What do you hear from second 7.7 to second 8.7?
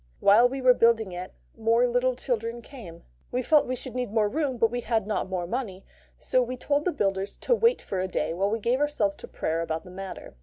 for a day while we